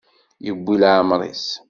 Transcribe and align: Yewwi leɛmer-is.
Yewwi 0.45 0.75
leɛmer-is. 0.81 1.45